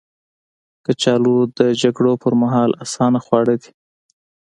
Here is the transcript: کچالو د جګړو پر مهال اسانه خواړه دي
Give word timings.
کچالو 0.85 1.37
د 1.57 1.59
جګړو 1.81 2.13
پر 2.23 2.33
مهال 2.41 2.71
اسانه 2.83 3.19
خواړه 3.25 3.55
دي 3.61 3.71